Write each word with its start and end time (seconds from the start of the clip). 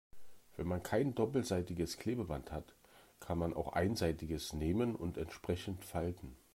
Wenn 0.57 0.65
man 0.67 0.81
kein 0.81 1.13
doppelseitiges 1.13 1.99
Klebeband 1.99 2.51
hat, 2.51 2.73
kann 3.19 3.37
man 3.37 3.53
auch 3.53 3.73
einseitiges 3.73 4.51
nehmen 4.51 4.95
und 4.95 5.19
entsprechend 5.19 5.85
falten. 5.85 6.35